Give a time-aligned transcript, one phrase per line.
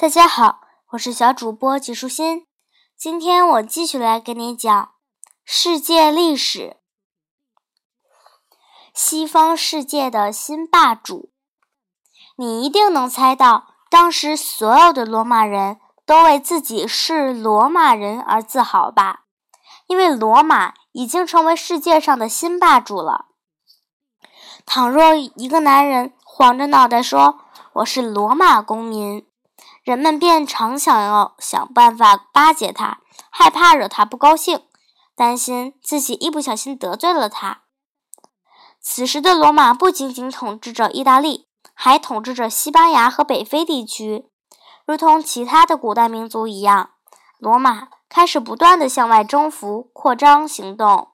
[0.00, 0.60] 大家好，
[0.90, 2.46] 我是小主播纪舒心。
[2.96, 4.92] 今天我继续来给你讲
[5.44, 6.76] 世界历史。
[8.94, 11.32] 西方世界的新霸主，
[12.36, 19.24] 你一定能猜到，当时所有的罗马人都为自己是罗马人而自豪吧？
[19.88, 23.26] 因为罗马已经成为世界上的新霸主了。
[24.64, 27.40] 倘若一个男人晃着脑袋说
[27.74, 29.26] ：“我是罗马公民。”
[29.88, 32.98] 人们便常想要想办法巴结他，
[33.30, 34.60] 害怕惹他不高兴，
[35.16, 37.62] 担心自己一不小心得罪了他。
[38.82, 44.26] 此时的罗马不仅仅统治着意大利，还统治着西班牙和北非地区。
[44.84, 46.90] 如同其他的古代民族一样，
[47.38, 51.08] 罗马开始不断的向外征服、扩张行动。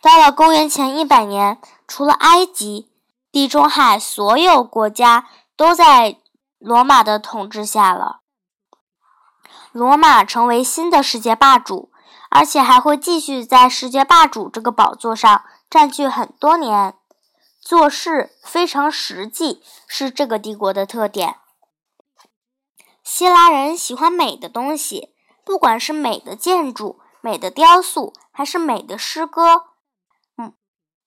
[0.00, 2.90] 到了公元前一百年，除了埃及，
[3.30, 6.16] 地中海所有国家都在。
[6.64, 8.22] 罗马的统治下了，
[9.70, 11.92] 罗马成为新的世界霸主，
[12.30, 16.94] 而且还会继续在世界霸主这个宝座上占据很多年。
[17.60, 21.36] 做事非常实际，是这个帝国的特点。
[23.02, 29.66] 希腊人喜欢美的东西，不管是美的建筑、美的雕塑，还是美的诗歌。
[30.38, 30.54] 嗯，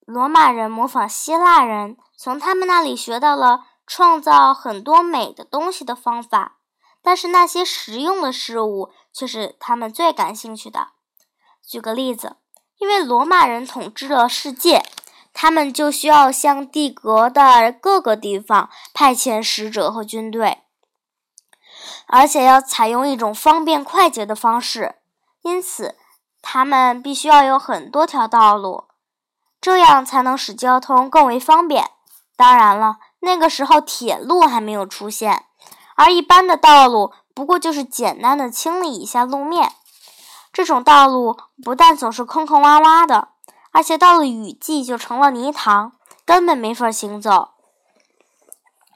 [0.06, 3.66] 罗马人模仿希腊人，从他们那里学到了。
[3.88, 6.58] 创造很多美的东西的方法，
[7.02, 10.90] 但是那些实用的事物却是他们最感兴趣的。
[11.66, 12.36] 举个例子，
[12.78, 14.84] 因为罗马人统治了世界，
[15.34, 20.64] 他们就需要向帝国的各个地方派遣使者和军队，
[22.08, 24.96] 而且要采用一种方便快捷的方式，
[25.44, 25.96] 因此
[26.42, 28.90] 他们必须要有很多条道路，
[29.62, 31.92] 这样才能使交通更为方便。
[32.36, 32.98] 当然了。
[33.20, 35.46] 那个时候，铁路还没有出现，
[35.96, 39.74] 而一般的道路不过就是简单的清理一下路面。
[40.54, 43.30] 这种道路不但总是坑坑洼洼的，
[43.72, 45.94] 而且到了雨季就成了泥塘，
[46.26, 47.50] 根本没法行走。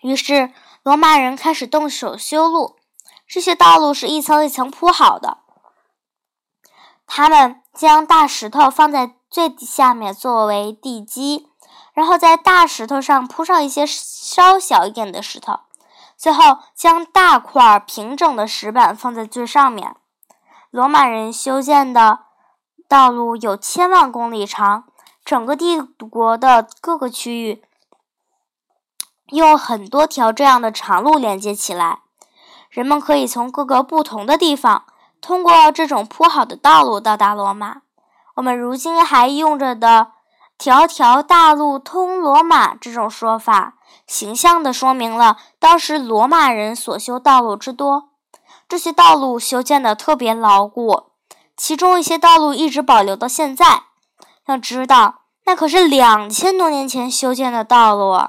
[0.01, 0.51] 于是，
[0.81, 2.77] 罗马人开始动手修路。
[3.27, 5.37] 这些道路是一层一层铺好的，
[7.05, 11.50] 他们将大石头放在最下面作为地基。
[11.93, 15.59] 然后在大石头上铺上一些稍小一点的石头，
[16.15, 19.95] 最后将大块平整的石板放在最上面。
[20.69, 22.19] 罗马人修建的
[22.87, 24.85] 道路有千万公里长，
[25.25, 27.61] 整个帝国的各个区域
[29.27, 31.99] 用很多条这样的长路连接起来。
[32.69, 34.85] 人们可以从各个不同的地方
[35.19, 37.81] 通过这种铺好的道路到达罗马。
[38.35, 40.13] 我们如今还用着的。
[40.61, 43.73] 条条大路通罗马这种说法，
[44.05, 48.11] 形象地说明了当时罗马人所修道路之多。
[48.69, 51.05] 这些道路修建的特别牢固，
[51.57, 53.85] 其中一些道路一直保留到现在。
[54.45, 58.19] 要知道，那可是两千多年前修建的道路。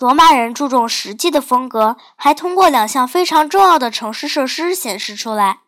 [0.00, 5.60] 罗马人注重实际的风格，还通过两项非常重要的城市设施显示出来。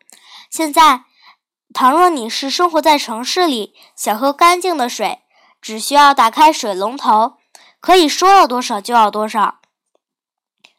[0.49, 1.05] 现在。
[1.79, 5.19] 倘若你是生活在城市里，想喝干净的水，
[5.61, 7.33] 只需要打开水龙头，
[7.79, 9.59] 可以说要多少就要多少。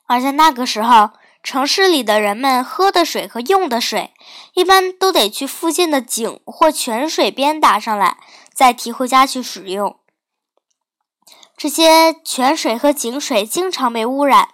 [0.08, 1.10] 而在那个时候，
[1.40, 4.12] 城市里的人们喝的水和用的水，
[4.54, 8.18] 一般都得去附近的井或泉水边打上来，
[8.52, 10.00] 再提回家去使用。
[11.56, 14.48] 这些泉水和井水经常被污染，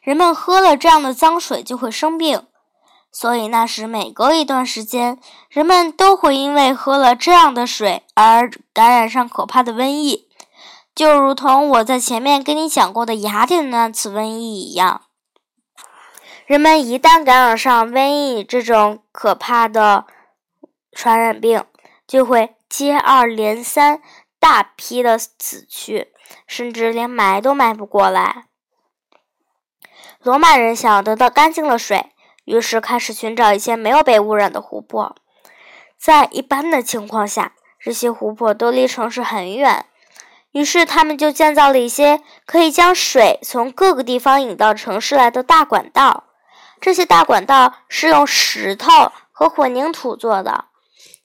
[0.00, 2.46] 人们喝了这样的脏水就会生病。
[3.20, 5.18] 所以那时每隔一段时间，
[5.48, 10.28] 人们都会因为喝了这样的水而感染上可怕的瘟疫，
[10.94, 15.02] 就如同我在前面跟你讲过的雅典那次瘟疫一样。
[16.46, 20.06] 人们一旦感染上瘟疫这种可怕的
[20.92, 21.64] 传染病，
[22.06, 24.00] 就会接二连三、
[24.38, 26.12] 大批的死去，
[26.46, 28.44] 甚至连埋都埋不过来。
[30.22, 32.12] 罗马人想要得到干净的水。
[32.48, 35.14] 于是开始寻找一些没有被污染的湖泊。
[35.98, 39.84] 在一般的情况下，这些湖泊都离城市很远，
[40.52, 46.24] 于是他们就建造了一些可以将水从各个地方引到城市来的大管道。
[46.80, 50.66] 这些大管道是用石头和混凝土做的，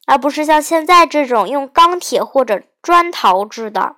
[0.06, 3.96] 而不是像现在这种用钢铁或者砖陶制的。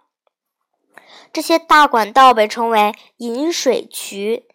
[1.34, 4.46] 这些大管道被称为引水渠。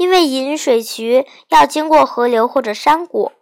[0.00, 3.32] 因为引水渠要经过河流或者山谷，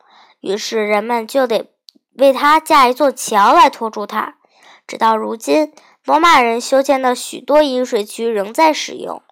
[0.41, 1.71] 于是人们就得
[2.15, 4.39] 为它架一座桥来拖住它。
[4.85, 5.73] 直到如今，
[6.05, 9.23] 罗马人修建的许多引水渠仍在使用。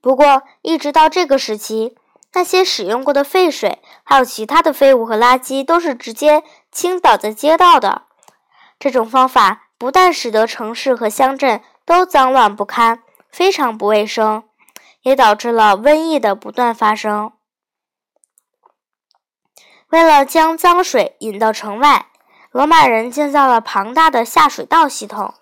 [0.00, 1.96] 不过，一直到这个时期，
[2.32, 6.42] 那些使用过的废水还有其他的废物和垃圾都是直接
[6.72, 8.02] 倾倒在街道的。
[8.80, 14.44] 这种方法不但使得城市和乡镇都脏乱不堪，非常不卫生，
[15.02, 17.32] 也导致了瘟疫的不断发生。
[19.88, 22.06] 为了将脏水引到城外，
[22.50, 25.34] 罗马人建造了庞大的下水道系统。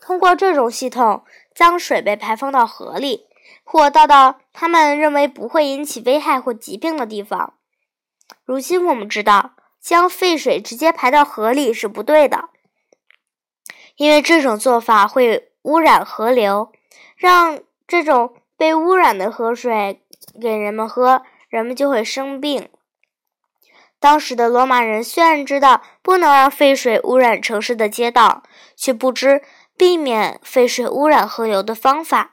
[0.00, 3.26] 通过这种系统，脏水被排放到河里，
[3.64, 7.54] 或倒到他们认为不会引起危害或疾病的地方。
[8.44, 12.50] 如今我们知道，将废水直接排到河里是不对的，
[13.96, 16.72] 因为这种做法会污染河流，
[17.16, 17.58] 让
[17.88, 20.02] 这种被污染的河水
[20.40, 22.68] 给人们喝，人们就会生病。
[23.98, 28.42] 当时的罗马人虽然知道不能让废水污染城市的街道，
[28.76, 29.42] 却不知
[29.76, 32.32] 避免废水污染河流的方法。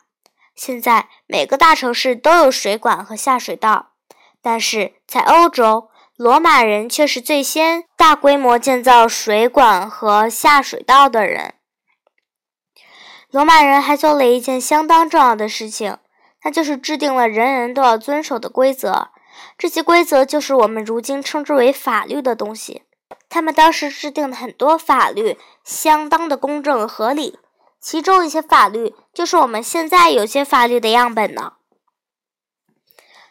[0.53, 3.94] 现在每个大城市都有水管和下水道，
[4.41, 11.56] 但是在欧洲，罗马人却是最先大规模建造水管和下水道的人。
[13.33, 15.97] 罗马人还做了一件相当重要的事情，
[16.44, 19.09] 那就是制定了人人都要遵守的规则。
[19.57, 22.83] 这些规则就是我们如今称之为法律的东西。
[23.30, 27.39] 他们当时制定的很多法律相当的公正合理，
[27.81, 31.53] 其中一些法律就是我们现在有些法律的样本呢。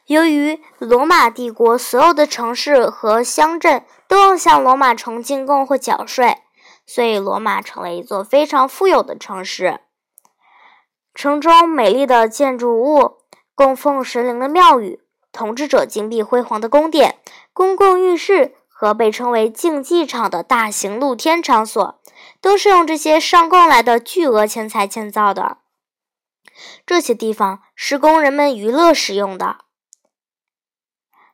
[0.06, 6.38] 由于罗马帝国所有的城市和乡镇都要向罗马城进贡或缴税，
[6.84, 9.78] 所以罗马成了一座非常富有的城市。
[11.14, 13.18] 城中美丽的建筑物、
[13.54, 15.00] 供奉神灵的庙宇。
[15.32, 17.18] 统治者金碧辉煌的宫殿、
[17.54, 21.98] 公共浴室和被称为竞技场的大型露天场所，
[22.42, 25.56] 都是用这些上贡来的巨额钱财建造的。
[26.84, 29.60] 这些地方是供人们娱乐使用的。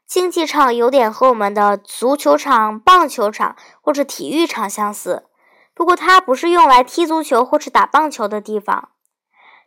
[0.07, 5.27] 竞技场有点和我们的足球场、棒球场或者体育场相似，
[5.75, 8.91] 不过它不是用来踢足球或者打棒球的地方。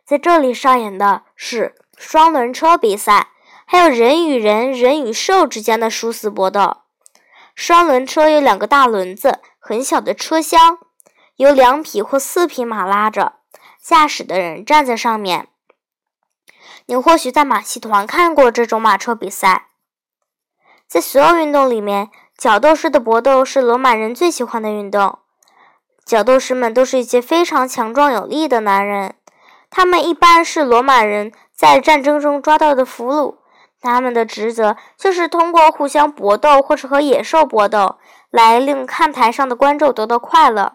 [0.04, 3.28] 在这里上演的是双轮车比赛。
[3.64, 6.78] 还有人与人、人与兽之间的殊死搏斗。
[7.54, 10.78] 双轮车有两个大轮子，很小的车厢，
[11.36, 13.36] 由两匹或四匹马拉着，
[13.80, 15.48] 驾驶的人站在上面。
[16.84, 19.68] 你或许在马戏团看过这种马车比赛。
[20.86, 25.20] 在所有运动里面，角斗士的搏斗是罗马人最喜欢的运动。
[26.04, 29.14] 角斗士们都是一些非常强壮有力的男人，
[29.74, 33.36] 他们一般是罗马人在战争中抓到的俘虏。
[33.80, 37.96] 他们的职责就是通过互相搏斗或者和野兽搏斗，
[38.30, 40.74] 来令看台上的观众得到快乐。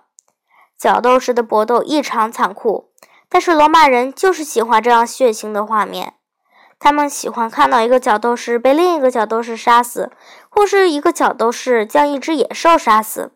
[0.77, 2.89] 角斗士的搏斗异常残酷，
[3.29, 6.15] 但是罗马人就是喜欢这样血腥的画面。
[6.79, 10.11] 他们喜欢看到一个角斗士被另一个角斗士杀死，
[10.49, 13.31] 或是一个角斗士将一只野兽杀死，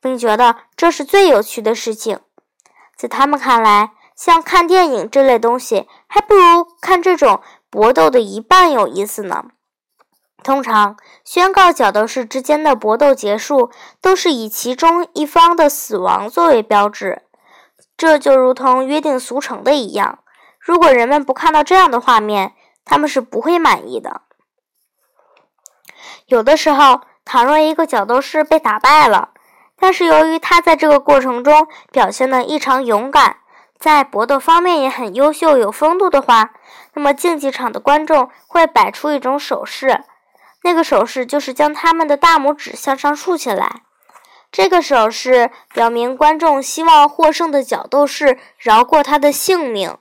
[0.00, 2.18] 并觉得这是最有趣的事情。
[2.96, 3.92] 在他们看来，
[4.24, 7.42] 像看电影这类东西，还不如看这种。
[7.68, 9.46] 搏斗的一半有意思呢。
[10.44, 17.22] 通常宣告角斗士之间的搏斗结束，都是以其中一方的死亡作为标志。
[17.96, 20.20] 这就如同约定俗成的一样。
[20.60, 22.52] 如果人们不看到这样的画面，
[22.84, 24.20] 他们是不会满意的。
[26.26, 29.30] 有的时候，倘若一个角斗士被打败了，
[29.80, 33.38] 但是由于他在这个过程中表现得异常勇敢。
[33.82, 36.52] 在搏斗方面也很优秀、有风度的话，
[36.94, 40.04] 那么竞技场的观众会摆出一种手势，
[40.62, 43.82] 那个手势就是将他们的大拇指向上竖起来。
[44.52, 49.98] 这个手势表明观众希望获胜的角斗士饶过他的性命。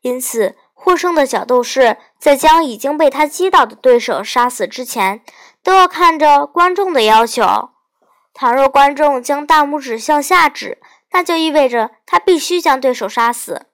[0.00, 5.20] 因此，获胜的角斗士在将已经被他击倒的对手杀死之前，
[5.62, 7.68] 都要看着观众的要求。
[8.32, 10.78] 倘若观众将大拇指向下指，
[11.10, 13.66] 那就意味着他必须将对手杀死，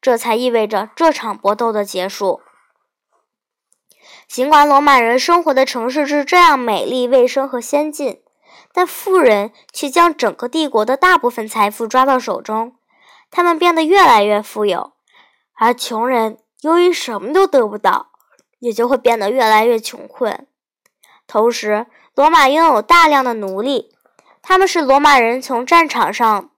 [0.00, 2.40] 这才意味着这场搏斗的结束。
[4.26, 8.22] 尽管罗马人生活的城市是这样美丽、卫生和先进，
[8.72, 12.76] 但富人却将整个帝国的大部分财富抓到手中，
[13.30, 14.92] 他们变得越来越富有，
[15.54, 18.12] 而穷人由于什么都得不到，
[18.60, 20.46] 也就会变得越来越穷困。
[21.26, 23.94] 同时，罗马拥有大量的奴隶，
[24.42, 26.49] 他们是罗马人从战场上。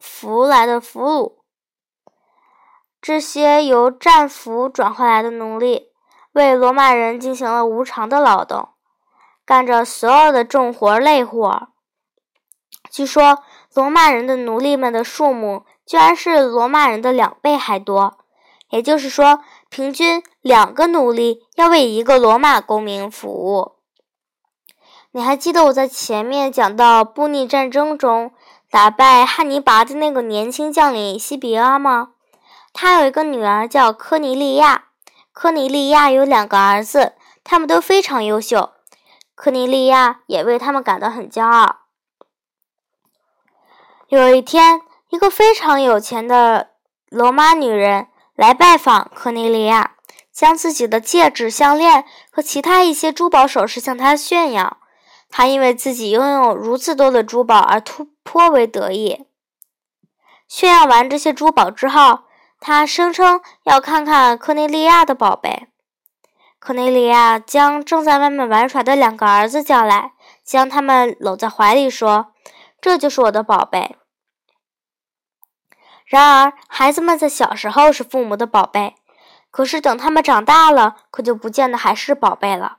[0.00, 1.32] 俘来的俘虏，
[3.00, 5.92] 这些由战俘转回来的奴隶，
[6.32, 8.70] 为罗马人进行了无偿的劳动，
[9.44, 11.68] 干着所有的重活累活。
[12.90, 13.42] 据说，
[13.74, 18.16] 罗马人的奴隶们的数目居然是罗马人的两倍还多。
[18.70, 23.72] 也就是说，平均两个奴隶要为一个罗马公民服务。
[25.10, 28.30] 你还记得我在前面讲到布匿战争中
[28.70, 32.10] 打败汉尼拔的那个年轻将领西比阿吗？
[32.72, 34.84] 他有一个女儿叫科尼利亚，
[35.32, 38.70] 科尼利亚有两个儿子，他们都非常优秀。
[39.34, 41.78] 科尼利亚也为他们感到很骄傲。
[44.06, 46.70] 有一天，一个非常有钱的
[47.08, 49.96] 罗马女人来拜访科尼利亚，
[50.32, 54.76] 将自己的戒指、项链和其他一些珠宝首饰向他炫耀。
[55.28, 59.26] 她因为自己拥有如此多的珠宝而突颇为得意。
[60.48, 62.20] 炫耀完这些珠宝之后，
[62.58, 65.68] 他声称要看看科内利亚的宝贝。
[66.58, 70.12] 科内利亚将正在外面玩耍的两个儿子叫来，
[70.44, 72.34] 将他们搂在怀里，说
[72.82, 73.96] ：“这就是我的宝贝。”
[76.04, 78.96] 然而，孩子们在小时候是父母的宝贝，
[79.50, 82.78] 可是等他们长大了，可就不见得还是宝贝了。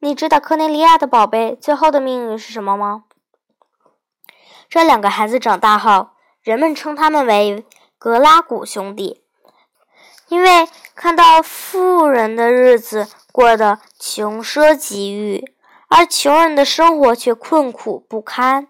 [0.00, 3.04] 你知道科内利亚的宝贝最后的命运是什么吗？
[4.68, 6.10] 这两个孩子长大后，
[6.42, 7.64] 人们称他们为。
[7.96, 9.22] 格拉古兄弟，
[10.28, 15.42] 因为看到富人的日子过得穷奢极欲，
[15.88, 18.68] 而穷人的生活却困苦不堪，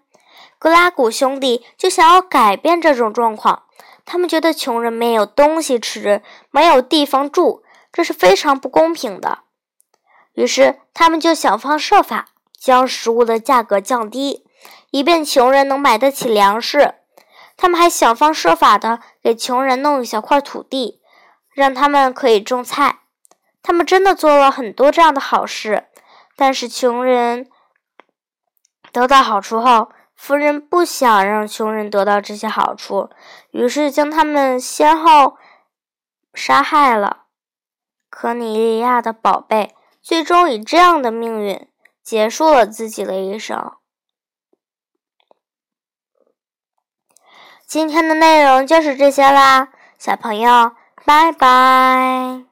[0.57, 3.65] 格拉古兄弟就想要改变这种状况。
[4.05, 6.23] 他们觉得穷人没有东西吃，
[6.53, 9.41] 没有地方住，这是非常不公平的。
[10.35, 14.44] 于是，他们就想方设法将食物的价格降低，
[14.95, 16.95] 以便穷人能买得起粮食。
[17.57, 21.01] 他们还想方设法的给穷人弄一小块土地，
[21.53, 23.01] 让他们可以种菜。
[23.61, 25.89] 他们真的做了很多这样的好事，
[26.37, 27.51] 但是穷人
[28.93, 33.11] 得到好处后，夫人不想让穷人得到这些好处，
[33.51, 35.37] 于是将他们先后
[36.33, 37.25] 杀害了。
[38.09, 41.69] 可尼利亚的宝贝最终以这样的命运
[42.01, 43.73] 结束了自己的一生。
[47.67, 49.69] 今天的内容就是这些啦，
[49.99, 50.73] 小朋友，
[51.05, 52.45] 拜拜。